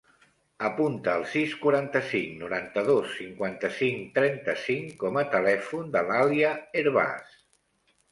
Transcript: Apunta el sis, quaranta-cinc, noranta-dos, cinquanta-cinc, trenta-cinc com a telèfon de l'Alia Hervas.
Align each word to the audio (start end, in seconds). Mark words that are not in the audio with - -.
Apunta 0.67 1.11
el 1.19 1.25
sis, 1.33 1.51
quaranta-cinc, 1.65 2.31
noranta-dos, 2.39 3.11
cinquanta-cinc, 3.17 4.07
trenta-cinc 4.15 4.95
com 5.05 5.21
a 5.21 5.25
telèfon 5.35 5.93
de 5.97 6.03
l'Alia 6.09 6.55
Hervas. 6.81 7.37